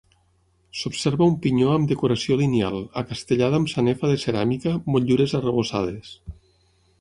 S'observa 0.77 1.25
un 1.31 1.35
pinyó 1.43 1.67
amb 1.73 1.89
decoració 1.91 2.37
lineal, 2.39 2.77
acastellada 3.03 3.59
amb 3.63 3.69
sanefa 3.75 4.11
de 4.13 4.17
ceràmica, 4.25 4.75
motllures 4.97 5.37
arrebossades. 5.43 6.17